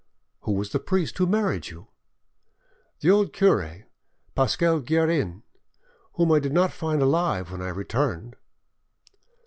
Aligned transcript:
"Who 0.39 0.53
was 0.53 0.71
the 0.71 0.79
priest 0.79 1.19
who 1.19 1.27
married 1.27 1.67
you?" 1.67 1.89
"The 3.01 3.11
old 3.11 3.33
cure, 3.33 3.83
Pascal 4.33 4.79
Guerin, 4.79 5.43
whom 6.13 6.31
I 6.31 6.39
did 6.39 6.53
not 6.53 6.73
find 6.73 7.03
alive 7.03 7.51
when 7.51 7.61
I 7.61 7.69
returned." 7.69 8.35